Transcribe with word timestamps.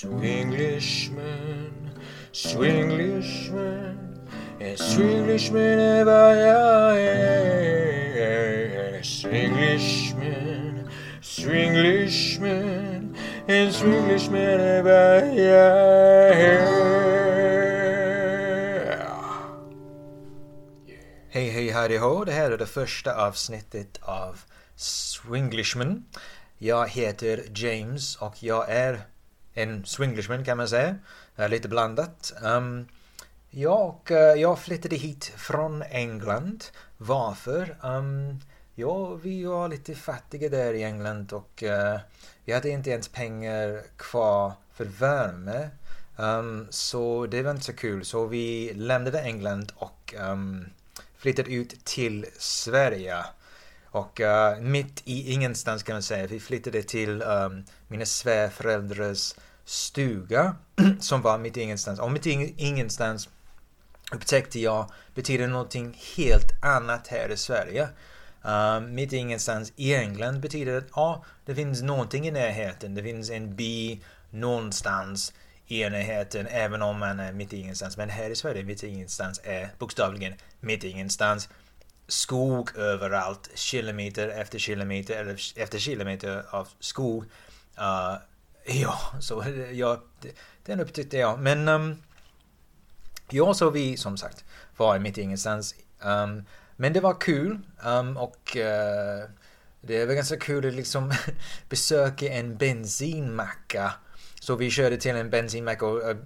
Swinglishman, 0.00 1.90
Swinglishman, 2.32 3.98
en 4.58 4.78
Swinglishman 4.78 6.06
vad 6.06 6.36
jag 6.36 7.00
är. 7.00 9.02
Swinglishman, 9.02 10.90
Swinglishman, 11.22 13.16
en 13.46 13.72
Swinglishman 13.72 14.84
vad 14.84 15.36
jag 15.36 16.30
är. 16.30 16.66
Hej 21.28 21.50
hej 21.50 21.70
hej 21.70 21.98
hå, 21.98 22.24
det 22.24 22.32
här 22.32 22.50
är 22.50 22.58
det 22.58 22.66
första 22.66 23.26
avsnittet 23.26 23.98
av 24.02 24.40
Swinglishman. 24.76 26.04
Jag 26.58 26.88
heter 26.88 27.44
James 27.54 28.16
och 28.16 28.42
jag 28.42 28.70
är 28.70 29.00
en 29.62 29.84
swinglishman 29.84 30.44
kan 30.44 30.56
man 30.56 30.68
säga. 30.68 30.96
Lite 31.48 31.68
blandat. 31.68 32.32
Um, 32.42 32.88
jag, 33.50 33.96
eh, 34.10 34.16
jag 34.18 34.58
flyttade 34.58 34.96
hit 34.96 35.32
från 35.36 35.82
England. 35.82 36.64
Varför? 36.96 37.76
Um, 37.82 38.40
ja, 38.74 39.14
vi 39.14 39.44
var 39.44 39.68
lite 39.68 39.94
fattiga 39.94 40.48
där 40.48 40.74
i 40.74 40.82
England 40.82 41.32
och 41.32 41.62
uh, 41.66 42.00
vi 42.44 42.52
hade 42.52 42.68
inte 42.68 42.90
ens 42.90 43.08
pengar 43.08 43.82
kvar 43.96 44.52
för 44.72 44.84
värme. 44.84 45.70
Um, 46.16 46.66
så 46.70 47.26
det 47.26 47.42
var 47.42 47.50
inte 47.50 47.64
så 47.64 47.72
kul. 47.72 48.04
Så 48.04 48.26
vi 48.26 48.72
lämnade 48.74 49.20
England 49.20 49.72
och 49.76 50.14
um, 50.18 50.66
flyttade 51.16 51.50
ut 51.50 51.84
till 51.84 52.26
Sverige. 52.38 53.24
Och 53.84 54.20
uh, 54.20 54.60
mitt 54.60 55.02
i 55.04 55.32
ingenstans 55.32 55.82
kan 55.82 55.94
man 55.94 56.02
säga, 56.02 56.26
vi 56.26 56.40
flyttade 56.40 56.82
till 56.82 57.22
um, 57.22 57.64
mina 57.88 58.04
svärföräldrars 58.04 59.34
stuga 59.70 60.56
som 61.00 61.22
var 61.22 61.38
mitt 61.38 61.56
i 61.56 61.60
ingenstans. 61.60 62.00
Och 62.00 62.12
mitt 62.12 62.26
i 62.26 62.54
ingenstans 62.56 63.28
upptäckte 64.12 64.60
jag 64.60 64.90
betyder 65.14 65.46
någonting 65.46 65.98
helt 66.16 66.52
annat 66.62 67.08
här 67.08 67.28
i 67.28 67.36
Sverige. 67.36 67.88
Uh, 68.44 68.80
mitt 68.80 69.12
i 69.12 69.16
ingenstans 69.16 69.72
i 69.76 69.94
England 69.94 70.40
betyder 70.40 70.78
att 70.78 70.84
ja, 70.94 71.24
det 71.44 71.54
finns 71.54 71.82
någonting 71.82 72.26
i 72.26 72.30
närheten. 72.30 72.94
Det 72.94 73.02
finns 73.02 73.30
en 73.30 73.56
by 73.56 74.00
någonstans 74.30 75.32
i 75.66 75.90
närheten 75.90 76.46
även 76.46 76.82
om 76.82 76.98
man 76.98 77.20
är 77.20 77.32
mitt 77.32 77.52
i 77.52 77.56
ingenstans. 77.56 77.96
Men 77.96 78.10
här 78.10 78.30
i 78.30 78.36
Sverige, 78.36 78.64
mitt 78.64 78.84
i 78.84 78.88
ingenstans 78.88 79.40
är 79.44 79.70
bokstavligen 79.78 80.34
mitt 80.60 80.84
i 80.84 80.88
ingenstans 80.88 81.48
skog 82.08 82.76
överallt, 82.76 83.50
kilometer 83.54 84.28
efter 84.28 84.58
kilometer 84.58 85.14
eller 85.14 85.36
efter 85.56 85.78
kilometer 85.78 86.44
av 86.50 86.68
skog. 86.80 87.24
Uh, 87.78 88.16
ja, 88.74 88.98
så 89.20 89.44
ja, 89.72 90.02
den 90.64 90.80
upptäckte 90.80 91.16
jag. 91.16 91.38
Men 91.38 91.68
um, 91.68 92.02
jag 93.30 93.56
så 93.56 93.70
vi 93.70 93.96
som 93.96 94.16
sagt 94.16 94.44
var 94.76 94.98
mitt 94.98 95.18
i 95.18 95.22
ingenstans. 95.22 95.74
Um, 96.00 96.44
men 96.76 96.92
det 96.92 97.00
var 97.00 97.20
kul 97.20 97.58
um, 97.84 98.16
och 98.16 98.56
uh, 98.56 99.30
det 99.80 100.06
var 100.06 100.14
ganska 100.14 100.36
kul 100.36 100.68
att 100.68 100.74
liksom 100.74 101.12
besöka 101.68 102.26
en 102.32 102.56
bensinmacka. 102.56 103.92
Så 104.40 104.56
vi 104.56 104.70
körde 104.70 104.96
till 104.96 105.16
en 105.16 105.30
bensinmack 105.30 105.82
och 105.82 106.10
uh, 106.10 106.16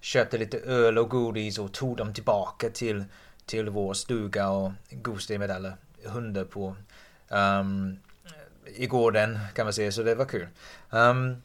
köpte 0.00 0.38
lite 0.38 0.58
öl 0.58 0.98
och 0.98 1.10
godis 1.10 1.58
och 1.58 1.72
tog 1.72 1.96
dem 1.96 2.14
tillbaka 2.14 2.70
till 2.70 3.04
till 3.46 3.70
vår 3.70 3.94
stuga 3.94 4.48
och 4.48 4.72
gosade 4.90 5.38
med 5.38 5.50
alla 5.50 5.72
hundar 6.04 6.44
på 6.44 6.76
um, 7.28 7.98
i 8.64 8.86
gården 8.86 9.38
kan 9.54 9.66
man 9.66 9.72
säga, 9.72 9.92
så 9.92 10.02
det 10.02 10.14
var 10.14 10.24
kul. 10.24 10.48
Um, 10.90 11.42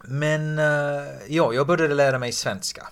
men 0.00 0.58
eh, 0.58 1.04
ja, 1.28 1.52
jag 1.52 1.66
började 1.66 1.94
lära 1.94 2.18
mig 2.18 2.32
svenska. 2.32 2.88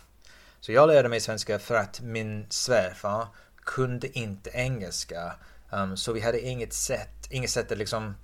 Så 0.60 0.72
jag 0.72 0.88
lärde 0.88 1.08
mig 1.08 1.20
svenska 1.20 1.58
för 1.58 1.74
att 1.74 2.00
min 2.00 2.46
svärfar 2.50 3.26
kunde 3.64 4.18
inte 4.18 4.50
engelska. 4.50 5.34
Um, 5.70 5.96
så 5.96 6.12
vi 6.12 6.20
hade 6.20 6.40
inget 6.40 6.72
sätt, 6.72 7.26
inget 7.30 7.50
sätt 7.50 7.72
att 7.72 7.78
liksom 7.78 8.14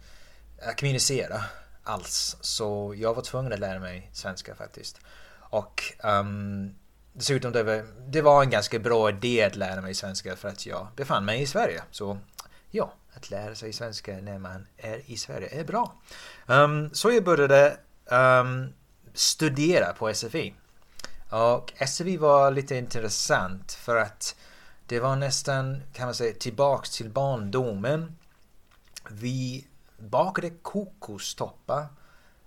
eh, 0.58 0.74
kommunicera 0.74 1.44
alls. 1.84 2.36
Så 2.40 2.94
jag 2.96 3.14
var 3.14 3.22
tvungen 3.22 3.52
att 3.52 3.58
lära 3.58 3.78
mig 3.78 4.10
svenska 4.12 4.54
faktiskt. 4.54 5.00
Och 5.50 5.82
um, 6.04 6.74
Dessutom 7.12 7.52
det 7.52 7.62
var, 7.62 7.84
det 8.08 8.22
var 8.22 8.42
en 8.42 8.50
ganska 8.50 8.78
bra 8.78 9.08
idé 9.08 9.44
att 9.44 9.56
lära 9.56 9.80
mig 9.80 9.94
svenska 9.94 10.36
för 10.36 10.48
att 10.48 10.66
jag 10.66 10.86
befann 10.96 11.24
mig 11.24 11.42
i 11.42 11.46
Sverige. 11.46 11.82
Så 11.90 12.18
ja, 12.70 12.92
att 13.12 13.30
lära 13.30 13.54
sig 13.54 13.72
svenska 13.72 14.12
när 14.12 14.38
man 14.38 14.66
är 14.76 15.00
i 15.06 15.16
Sverige 15.16 15.60
är 15.60 15.64
bra. 15.64 15.94
Um, 16.46 16.90
så 16.94 17.10
jag 17.10 17.24
började 17.24 17.76
um, 18.10 18.72
studera 19.14 19.92
på 19.92 20.14
SFI. 20.14 20.54
Och 21.30 21.72
SFI 21.86 22.16
var 22.16 22.50
lite 22.50 22.76
intressant 22.76 23.72
för 23.72 23.96
att 23.96 24.36
det 24.86 25.00
var 25.00 25.16
nästan, 25.16 25.82
kan 25.92 26.04
man 26.04 26.14
säga, 26.14 26.34
tillbaks 26.34 26.90
till 26.90 27.10
barndomen. 27.10 28.16
Vi 29.08 29.66
bakade 29.98 30.50
kokostoppar 30.50 31.86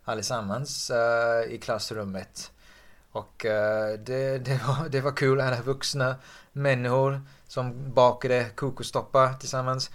allesammans 0.03 0.91
uh, 0.91 1.53
i 1.53 1.57
klassrummet. 1.57 2.51
Och 3.11 3.45
uh, 3.45 3.99
det, 3.99 4.37
det, 4.37 4.61
var, 4.67 4.89
det 4.89 5.01
var 5.01 5.11
kul, 5.11 5.41
alla 5.41 5.61
vuxna 5.61 6.15
människor 6.51 7.21
som 7.47 7.93
bakade 7.93 8.49
kokostoppar 8.55 9.33
tillsammans. 9.33 9.91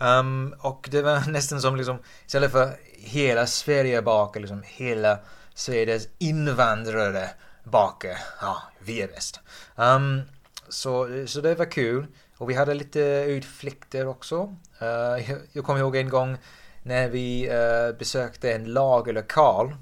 Um, 0.00 0.54
och 0.58 0.88
det 0.90 1.02
var 1.02 1.30
nästan 1.30 1.60
som 1.60 1.76
liksom, 1.76 1.98
istället 2.26 2.52
för 2.52 2.76
hela 2.96 3.46
Sverige 3.46 4.02
bakar, 4.02 4.40
liksom 4.40 4.62
hela 4.66 5.18
Sveriges 5.54 6.08
invandrare 6.18 7.30
bakar, 7.64 8.18
ja, 8.40 8.62
vi 8.78 9.02
är 9.02 9.08
bäst. 9.08 9.40
Um, 9.76 10.22
så, 10.68 11.24
så 11.26 11.40
det 11.40 11.54
var 11.54 11.70
kul. 11.70 12.06
Och 12.36 12.50
vi 12.50 12.54
hade 12.54 12.74
lite 12.74 13.00
utflykter 13.28 14.06
också. 14.06 14.56
Uh, 14.82 15.32
jag, 15.52 15.64
kommer 15.64 15.80
ihåg 15.80 15.96
en 15.96 16.08
gång 16.08 16.36
när 16.82 17.08
vi 17.08 17.50
uh, 17.50 17.98
besökte 17.98 18.52
en 18.52 18.64
lagerlokal 18.64 19.76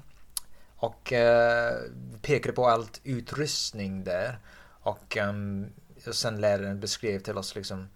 och 0.75 1.13
uh, 1.15 1.91
pekade 2.21 2.55
på 2.55 2.67
allt 2.67 3.01
utrustning 3.03 4.03
där. 4.03 4.39
Och, 4.81 5.17
um, 5.17 5.67
och 6.07 6.15
sen 6.15 6.41
läraren 6.41 6.79
beskrev 6.79 7.19
till 7.19 7.37
oss 7.37 7.55
liksom 7.55 7.89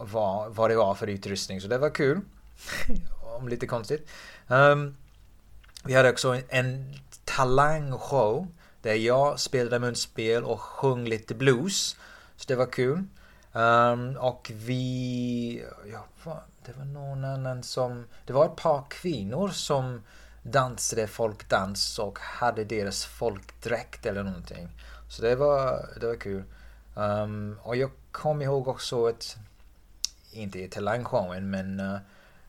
vad, 0.00 0.54
vad 0.54 0.70
det 0.70 0.76
var 0.76 0.94
för 0.94 1.06
utrustning. 1.06 1.60
Så 1.60 1.68
det 1.68 1.78
var 1.78 1.90
kul. 1.90 2.20
Om 3.38 3.48
lite 3.48 3.66
konstigt. 3.66 4.10
Um, 4.48 4.96
vi 5.84 5.94
hade 5.94 6.10
också 6.10 6.40
en 6.48 6.94
talangshow. 7.24 8.46
Där 8.82 8.94
jag 8.94 9.40
spelade 9.40 9.78
munspel 9.78 10.44
och 10.44 10.60
sjöng 10.60 11.04
lite 11.04 11.34
blues. 11.34 11.96
Så 12.36 12.44
det 12.48 12.56
var 12.56 12.66
kul. 12.66 13.04
Um, 13.52 14.16
och 14.16 14.50
vi... 14.54 15.64
Ja, 15.92 16.06
det 16.66 16.72
var 16.78 16.84
någon 16.84 17.24
annan 17.24 17.62
som... 17.62 18.06
Det 18.26 18.32
var 18.32 18.44
ett 18.44 18.56
par 18.56 18.84
kvinnor 18.90 19.48
som 19.48 20.02
dansade 20.42 21.06
folkdans 21.06 21.98
och 21.98 22.18
hade 22.18 22.64
deras 22.64 23.04
folkdräkt 23.04 24.06
eller 24.06 24.22
någonting. 24.22 24.68
Så 25.08 25.22
det 25.22 25.36
var, 25.36 25.88
det 26.00 26.06
var 26.06 26.16
kul. 26.16 26.44
Um, 26.94 27.58
och 27.62 27.76
jag 27.76 27.90
kommer 28.12 28.44
ihåg 28.44 28.68
också 28.68 29.06
att, 29.06 29.36
inte 30.32 30.58
i 30.58 30.68
talangshowen, 30.68 31.50
men 31.50 31.80
uh, 31.80 31.98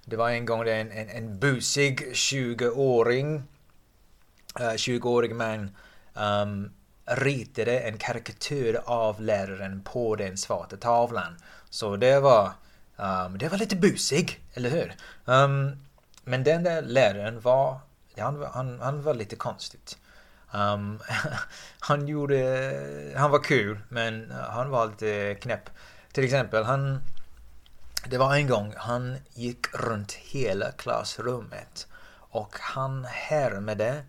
det 0.05 0.15
var 0.15 0.29
en 0.29 0.45
gång 0.45 0.61
en, 0.61 0.91
en, 0.91 1.09
en 1.09 1.39
busig 1.39 2.13
20-åring, 2.13 3.35
uh, 4.59 4.65
eh, 4.65 4.73
20-årig 4.73 5.35
man, 5.35 5.75
um, 6.13 6.71
ritade 7.05 7.79
en 7.79 7.97
karikatyr 7.97 8.81
av 8.85 9.21
läraren 9.21 9.81
på 9.81 10.15
den 10.15 10.37
svarta 10.37 10.77
tavlan. 10.77 11.35
Så 11.69 11.95
det 11.95 12.19
var, 12.19 12.51
um, 12.95 13.37
det 13.37 13.49
var 13.49 13.57
lite 13.57 13.75
busig, 13.75 14.41
eller 14.53 14.69
hur? 14.69 14.95
Um, 15.25 15.71
men 16.23 16.43
den 16.43 16.63
där 16.63 16.81
läraren 16.81 17.39
var, 17.41 17.79
han, 18.17 18.45
han, 18.53 18.79
han 18.79 19.03
var 19.03 19.13
lite 19.13 19.35
konstigt. 19.35 19.97
Um, 20.51 20.99
han 21.79 22.07
gjorde, 22.07 23.13
han 23.15 23.31
var 23.31 23.39
kul 23.39 23.79
men 23.89 24.31
uh, 24.31 24.37
han 24.37 24.69
var 24.69 24.87
lite 24.87 25.35
knäpp. 25.41 25.69
Till 26.11 26.23
exempel, 26.23 26.63
han, 26.63 27.01
det 28.07 28.17
var 28.17 28.35
en 28.35 28.47
gång 28.47 28.73
han 28.77 29.17
gick 29.33 29.73
runt 29.73 30.11
hela 30.11 30.71
klassrummet 30.71 31.87
och 32.29 32.55
han 32.59 33.05
härmade 33.05 34.03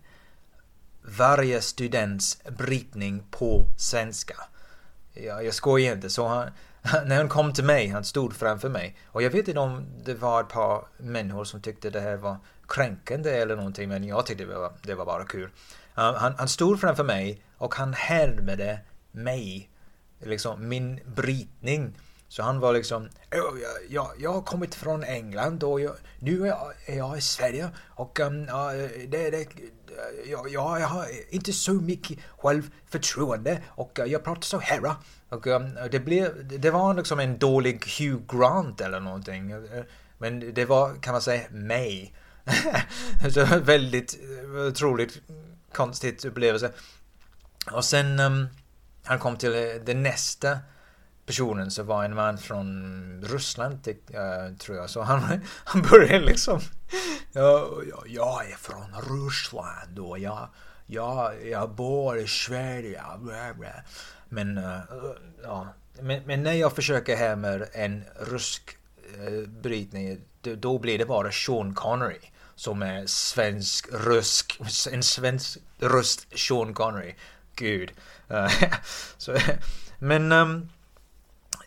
varje 1.01 1.61
students 1.61 2.43
brytning 2.57 3.23
på 3.31 3.67
svenska. 3.77 4.35
Jag, 5.13 5.45
jag 5.45 5.53
skojar 5.53 5.93
inte. 5.93 6.09
Så 6.09 6.27
han, 6.27 6.49
när 7.05 7.17
han 7.17 7.29
kom 7.29 7.53
till 7.53 7.63
mig, 7.63 7.87
han 7.87 8.03
stod 8.03 8.35
framför 8.35 8.69
mig. 8.69 8.97
Och 9.05 9.21
jag 9.21 9.29
vet 9.29 9.47
inte 9.47 9.59
om 9.59 9.85
det 10.05 10.13
var 10.13 10.41
ett 10.41 10.49
par 10.49 10.85
människor 10.97 11.43
som 11.43 11.61
tyckte 11.61 11.89
det 11.89 12.01
här 12.01 12.17
var 12.17 12.37
kränkande 12.67 13.31
eller 13.31 13.55
någonting, 13.55 13.89
men 13.89 14.03
jag 14.03 14.25
tyckte 14.25 14.45
det 14.45 14.55
var, 14.55 14.73
det 14.81 14.95
var 14.95 15.05
bara 15.05 15.25
kul. 15.25 15.49
Han, 15.97 16.35
han 16.37 16.47
stod 16.47 16.79
framför 16.79 17.03
mig 17.03 17.41
och 17.57 17.75
han 17.75 17.93
härmade 17.93 18.79
mig, 19.11 19.69
liksom 20.19 20.69
min 20.69 20.99
brytning 21.15 21.93
Så 22.27 22.43
han 22.43 22.59
var 22.59 22.73
liksom, 22.73 23.09
jag, 23.29 23.53
jag, 23.89 24.11
jag 24.17 24.33
har 24.33 24.41
kommit 24.41 24.75
från 24.75 25.03
England 25.03 25.63
och 25.63 25.81
jag, 25.81 25.95
nu 26.19 26.41
är 26.41 26.47
jag, 26.47 26.73
är 26.85 26.97
jag 26.97 27.17
i 27.17 27.21
Sverige 27.21 27.69
och 27.87 28.19
um, 28.19 28.45
det, 29.07 29.29
det, 29.29 29.47
jag, 30.25 30.49
jag 30.49 30.61
har 30.61 31.05
inte 31.29 31.53
så 31.53 31.73
mycket 31.73 32.19
självförtroende 32.37 33.61
och 33.67 33.99
jag 34.05 34.23
pratar 34.23 34.41
så 34.41 34.59
här. 34.59 34.95
Och 35.29 35.47
um, 35.47 35.77
det, 35.91 35.99
blev, 35.99 36.47
det 36.59 36.71
var 36.71 36.93
liksom 36.93 37.19
en 37.19 37.37
dålig 37.37 37.83
Hugh 37.99 38.21
Grant 38.27 38.81
eller 38.81 38.99
någonting. 38.99 39.53
Men 40.17 40.53
det 40.53 40.65
var, 40.65 41.01
kan 41.01 41.11
man 41.11 41.21
säga, 41.21 41.43
mig. 41.51 42.13
så 43.33 43.45
väldigt 43.45 44.19
eh, 44.23 44.67
otroligt 44.67 45.21
konstigt 45.73 46.25
upplevelse. 46.25 46.71
Och 47.71 47.85
sen 47.85 48.19
um, 48.19 48.47
han 49.03 49.19
kom 49.19 49.37
till 49.37 49.55
eh, 49.55 49.81
den 49.85 50.03
nästa 50.03 50.59
personen 51.25 51.71
så 51.71 51.83
var 51.83 52.03
en 52.03 52.15
man 52.15 52.37
från 52.37 53.23
Ryssland, 53.25 53.87
uh, 53.87 54.57
tror 54.57 54.77
jag. 54.77 54.89
Så 54.89 55.01
han, 55.01 55.21
han 55.63 55.81
började 55.81 56.25
liksom... 56.25 56.59
Ja, 57.31 57.69
jag 58.05 58.51
är 58.51 58.55
från 58.55 58.85
Ryssland 59.09 59.99
och 59.99 60.19
jag, 60.19 60.49
jag, 60.85 61.47
jag 61.47 61.69
bor 61.69 62.17
i 62.17 62.27
Sverige. 62.27 63.03
Men, 64.29 64.57
uh, 64.57 64.79
ja. 65.43 65.67
Men, 66.01 66.23
men, 66.25 66.43
när 66.43 66.53
jag 66.53 66.73
försöker 66.73 67.15
här 67.15 67.35
med 67.35 67.69
en 67.73 68.03
rysk 68.31 68.77
uh, 69.27 69.49
brytning, 69.49 70.21
då 70.41 70.79
blir 70.79 70.97
det 70.97 71.05
bara 71.05 71.31
Sean 71.31 71.75
Connery 71.75 72.19
som 72.57 72.81
är 72.81 73.05
svensk, 73.05 73.87
rysk, 73.91 74.59
en 74.91 75.03
svensk 75.03 75.57
röst 75.79 76.27
Sean 76.35 76.73
Connery. 76.73 77.13
Gud. 77.55 77.91
så, 79.17 79.37
men 79.99 80.31
um, 80.31 80.69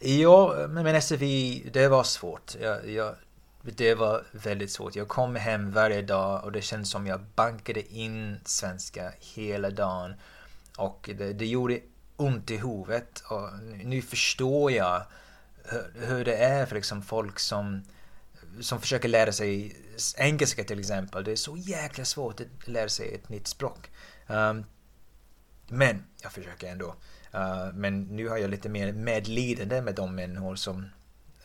Ja, 0.02 0.66
men 0.69 1.02
SFI, 1.02 1.70
det 1.72 1.88
var 1.88 2.04
svårt. 2.04 2.54
Jag, 2.60 2.90
jag, 2.90 3.14
det 3.62 3.94
var 3.94 4.25
väldigt 4.32 4.70
svårt. 4.70 4.96
Jag 4.96 5.08
kom 5.08 5.37
hem 5.37 5.72
varje 5.72 6.02
dag 6.02 6.44
och 6.44 6.52
det 6.52 6.62
kändes 6.62 6.90
som 6.90 7.06
jag 7.06 7.20
bankade 7.34 7.94
in 7.94 8.40
svenska 8.44 9.12
hela 9.20 9.70
dagen. 9.70 10.14
Och 10.76 11.10
det, 11.19 11.32
det 11.32 11.46
gjorde 11.46 11.81
ont 12.16 12.50
i 12.50 12.56
huvudet. 12.56 13.22
Och 13.28 13.48
nu 13.84 14.02
förstår 14.02 14.72
jag 14.72 15.02
hur, 15.64 16.06
hur 16.06 16.25
det 16.25 16.37
är 16.37 16.66
för 16.66 16.75
liksom 16.75 17.02
folk 17.02 17.38
som, 17.38 17.82
som 18.61 18.81
försöker 18.81 19.08
lära 19.08 19.32
sig 19.32 19.76
engelska 20.17 20.64
till 20.64 20.79
exempel. 20.81 21.25
Det 21.25 21.32
är 21.32 21.37
så 21.37 21.56
jäkla 21.56 22.05
svårt 22.05 22.41
att 22.41 22.69
lära 22.69 22.88
sig 22.88 23.14
ett 23.14 23.29
nytt 23.29 23.47
språk. 23.47 23.91
Um, 24.26 24.64
men 25.69 26.05
jag 26.23 26.32
försöker 26.32 26.67
ändå. 26.67 26.94
Uh, 27.35 27.75
men 27.75 28.02
nu 28.02 28.29
har 28.29 28.38
jag 28.38 28.50
lite 28.50 28.69
mer 28.69 28.93
medlidande 28.93 29.82
med 29.82 29.94
de 29.94 30.14
människor 30.14 30.56
som, 30.56 30.88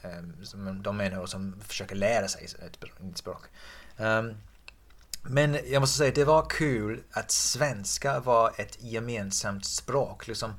um, 0.04 0.46
som 0.46 0.84
de 0.84 0.98
människor 0.98 1.26
som 1.26 1.62
försöker 1.62 1.96
lära 1.96 2.28
sig 2.28 2.48
ett 2.66 3.02
nytt 3.02 3.18
språk. 3.18 3.42
Um, 3.98 4.34
men 5.28 5.58
jag 5.66 5.80
måste 5.80 5.98
säga, 5.98 6.12
det 6.16 6.26
var 6.26 6.46
kul 6.50 7.04
att 7.12 7.32
svenska 7.32 8.20
var 8.20 8.54
ett 8.58 8.78
gemensamt 8.84 9.66
språk. 9.66 10.28
Liksom 10.28 10.54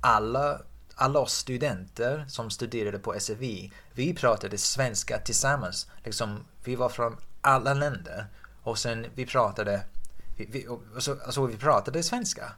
alla, 0.00 0.60
alla 0.94 1.18
oss 1.18 1.32
studenter 1.32 2.24
som 2.28 2.50
studerade 2.50 2.98
på 2.98 3.20
SFI, 3.20 3.72
vi 3.92 4.14
pratade 4.14 4.58
svenska 4.58 5.18
tillsammans. 5.18 5.86
Liksom, 6.04 6.44
vi 6.64 6.76
var 6.76 6.88
från 6.88 7.16
alla 7.40 7.74
länder 7.74 8.26
och 8.62 8.78
sen 8.78 9.06
vi 9.14 9.26
pratade, 9.26 9.82
vi, 10.36 10.46
vi, 10.50 10.66
alltså, 10.94 11.18
alltså 11.24 11.46
vi 11.46 11.56
pratade 11.56 12.02
svenska 12.02 12.52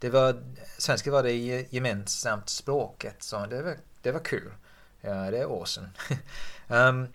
det 0.00 0.10
var, 0.10 0.42
svenska 0.78 1.10
var 1.10 1.22
det 1.22 1.32
gemensamt 1.72 2.48
språket, 2.48 3.22
så 3.22 3.46
det 3.46 3.62
var, 3.62 3.76
det 4.02 4.12
var 4.12 4.20
kul. 4.20 4.52
Ja, 5.00 5.30
det 5.30 5.38
är 5.38 5.44
awesome. 5.44 5.88
um, 6.68 7.08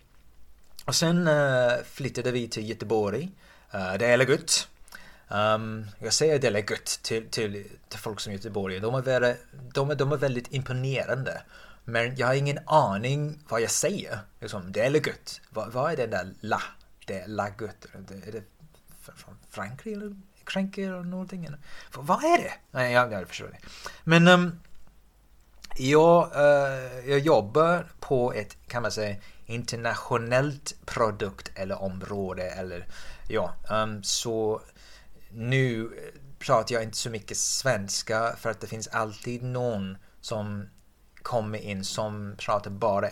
och 0.85 0.95
sen 0.95 1.27
uh, 1.27 1.83
flyttade 1.83 2.31
vi 2.31 2.47
till 2.47 2.69
Göteborg. 2.69 3.31
Uh, 3.75 3.93
det 3.93 4.05
är 4.05 4.29
gött. 4.29 4.67
Um, 5.27 5.85
jag 5.99 6.13
säger 6.13 6.39
det 6.39 6.47
är 6.47 7.01
till, 7.01 7.29
till, 7.29 7.67
till 7.89 7.99
folk 7.99 8.19
som 8.19 8.33
Göteborg. 8.33 8.79
De 8.79 8.95
är, 8.95 9.01
väldigt, 9.01 9.37
de, 9.73 9.89
är, 9.89 9.95
de 9.95 10.11
är 10.11 10.17
väldigt 10.17 10.53
imponerande. 10.53 11.41
Men 11.83 12.15
jag 12.15 12.27
har 12.27 12.33
ingen 12.33 12.59
aning 12.65 13.39
vad 13.49 13.61
jag 13.61 13.71
säger. 13.71 14.19
Liksom, 14.39 14.71
det 14.71 14.81
är 14.85 15.07
gött. 15.07 15.41
Vad, 15.49 15.71
vad 15.71 15.91
är 15.91 15.97
det 15.97 16.07
där 16.07 16.33
la? 16.39 16.61
Det 17.05 17.19
är 17.19 17.27
la 17.27 17.47
gött. 17.47 17.85
Är 18.27 18.31
det 18.31 18.43
från 19.15 19.37
Frankrike 19.49 19.95
eller 19.95 20.15
kränker 20.45 20.83
eller 20.83 21.03
någonting. 21.03 21.49
För, 21.91 22.01
vad 22.01 22.23
är 22.23 22.37
det? 22.37 22.53
Nej, 22.71 22.93
jag, 22.93 23.11
jag 23.11 23.27
förstår 23.27 23.47
det. 23.47 23.57
Men 24.03 24.27
um, 24.27 24.59
jag, 25.77 26.31
uh, 26.35 27.09
jag 27.09 27.19
jobbar 27.19 27.87
på 27.99 28.33
ett, 28.33 28.57
kan 28.67 28.81
man 28.81 28.91
säga, 28.91 29.15
internationellt 29.45 30.75
produkt 30.85 31.51
eller 31.55 31.81
område 31.81 32.43
eller 32.43 32.85
ja, 33.27 33.53
um, 33.69 34.03
så 34.03 34.61
nu 35.35 35.89
pratar 36.39 36.75
jag 36.75 36.83
inte 36.83 36.97
så 36.97 37.09
mycket 37.09 37.37
svenska 37.37 38.35
för 38.39 38.49
att 38.49 38.61
det 38.61 38.67
finns 38.67 38.87
alltid 38.87 39.43
någon 39.43 39.97
som 40.21 40.69
kommer 41.21 41.59
in 41.59 41.83
som 41.83 42.35
pratar 42.37 42.71
bara 42.71 43.09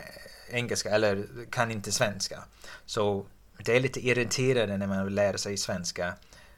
engelska 0.49 0.89
eller 0.89 1.27
kan 1.49 1.71
inte 1.71 1.91
svenska. 1.91 2.43
Så 2.85 3.25
det 3.65 3.75
är 3.75 3.79
lite 3.79 4.07
irriterande 4.07 4.77
när 4.77 4.87
man 4.87 5.15
lär 5.15 5.37
sig 5.37 5.57
svenska 5.57 6.15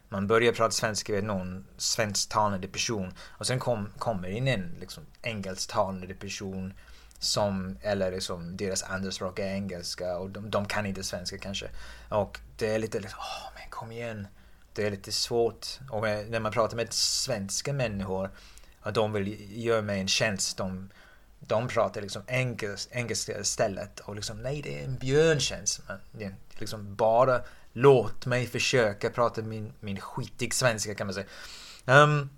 man 0.10 0.28
börjar 0.28 0.54
prata 0.54 0.72
svenska 0.72 1.14
med 1.14 1.24
någon 1.24 1.66
svensktalande 1.78 2.68
person 2.68 3.14
och 3.20 3.48
sen 3.48 3.60
kom, 3.60 3.90
kommer 3.98 4.30
in 4.30 4.48
en 4.48 4.76
liksom, 4.80 5.04
engelsktalande 5.22 6.14
person 6.14 6.74
som, 7.20 7.78
eller 7.82 8.12
liksom 8.12 8.58
deras 8.58 8.84
andra 8.84 9.12
språk 9.12 9.40
är 9.40 9.48
engelska 9.48 10.18
och 10.18 10.30
de, 10.30 10.50
de 10.50 10.66
kan 10.66 10.86
inte 10.86 11.04
svenska 11.04 11.38
kanske. 11.38 11.70
Och 12.10 12.40
det 12.58 12.76
är 12.76 12.80
lite, 12.80 13.00
liksom, 13.00 13.20
åh 13.20 13.52
men 13.60 13.70
kom 13.70 13.92
igen. 13.92 14.28
Det 14.76 14.88
är 14.88 14.92
lite 14.92 15.12
svårt. 15.12 15.68
Och 15.90 16.02
när 16.02 16.40
man 16.40 16.52
pratar 16.52 16.78
med 16.78 16.94
svenska 16.94 17.74
människor 17.74 18.30
att 18.82 18.96
de 18.96 19.14
vill 19.14 19.58
göra 19.64 19.82
mig 19.82 20.00
en 20.00 20.08
tjänst, 20.08 20.58
de, 20.58 20.90
de 21.40 21.68
pratar 21.68 22.02
liksom 22.02 22.22
engelska, 22.92 23.40
istället 23.40 24.00
och 24.00 24.16
liksom 24.16 24.42
nej 24.42 24.62
det 24.62 24.80
är 24.80 24.86
en 24.86 24.98
björntjänst. 24.98 25.82
Man, 25.88 26.36
liksom 26.60 26.96
bara 26.96 27.42
Låt 27.78 28.26
mig 28.26 28.48
försöka 28.48 29.10
prata 29.10 29.42
min, 29.42 29.74
min 29.80 30.00
skitig 30.00 30.54
svenska 30.54 30.96
kan 30.96 31.08
man 31.08 31.14
säga. 31.14 31.26
Um, 31.86 32.30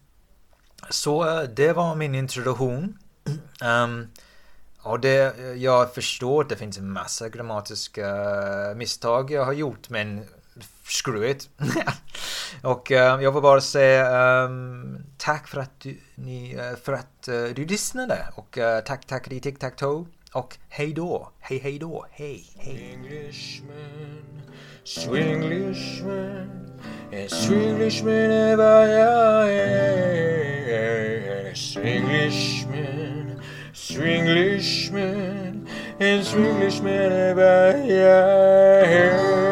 så 0.89 1.43
det 1.55 1.73
var 1.73 1.95
min 1.95 2.15
introduktion. 2.15 2.97
Um, 3.63 4.07
och 4.81 4.99
det, 4.99 5.37
jag 5.57 5.93
förstår 5.93 6.43
att 6.43 6.49
det 6.49 6.55
finns 6.55 6.77
en 6.77 6.91
massa 6.91 7.29
grammatiska 7.29 8.07
misstag 8.75 9.31
jag 9.31 9.45
har 9.45 9.53
gjort 9.53 9.89
men 9.89 10.25
screw 10.87 11.31
it. 11.31 11.49
och 12.63 12.91
uh, 12.91 12.97
jag 12.97 13.31
vill 13.31 13.41
bara 13.41 13.61
säga 13.61 14.43
um, 14.43 15.03
tack 15.17 15.47
för 15.47 15.59
att 15.59 15.79
du, 15.79 15.97
ni, 16.15 16.55
uh, 16.55 16.75
för 16.83 16.93
att 16.93 17.29
uh, 17.29 17.45
du 17.55 17.65
lyssnade 17.65 18.27
och 18.35 18.57
uh, 18.57 18.79
tack 18.85 19.05
tack 19.05 19.29
di, 19.29 19.39
tick, 19.39 19.59
tack, 19.59 19.75
toe 19.75 20.05
och 20.31 20.57
hej 20.69 20.93
då, 20.93 21.31
hej 21.39 21.59
hej 21.59 21.79
då, 21.79 22.05
hej 22.11 22.45
hej. 22.55 22.93
Englishman. 22.93 24.37
Swinglishman, 24.87 26.79
en 27.11 27.29
Swinglishman 27.29 28.13
är 28.13 28.55
vad 28.55 28.89
jag 28.89 29.53
är. 29.53 31.53
Swinglishman, 31.53 33.41
Swinglishman, 33.73 35.67
en 35.99 36.25
Swinglishman 36.25 36.93
är 36.93 37.35
vad 37.35 37.87
jag 37.87 38.91
är. 38.91 39.46